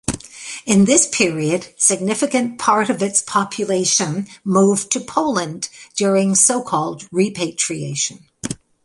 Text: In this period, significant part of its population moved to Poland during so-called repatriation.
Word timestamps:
In 0.65 0.85
this 0.85 1.05
period, 1.07 1.75
significant 1.77 2.57
part 2.57 2.89
of 2.89 3.03
its 3.03 3.21
population 3.21 4.27
moved 4.43 4.89
to 4.93 4.99
Poland 4.99 5.69
during 5.95 6.33
so-called 6.33 7.07
repatriation. 7.11 8.25